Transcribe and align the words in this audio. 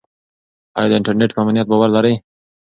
آیا 0.77 0.87
ته 0.87 0.91
د 0.93 0.97
انټرنیټ 0.99 1.31
په 1.33 1.41
امنیت 1.43 1.67
باور 1.69 1.89
لرې؟ 1.95 2.13